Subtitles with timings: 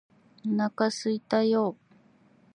[0.47, 1.79] お腹すいたよ！！！！！